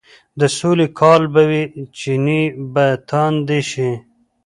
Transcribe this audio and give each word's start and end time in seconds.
د 0.39 0.41
سولې 0.57 0.87
کال 0.99 1.21
به 1.33 1.43
وي، 1.49 1.63
چينې 1.99 2.41
به 2.73 2.87
تاندې 3.09 3.59
شي، 3.69 3.91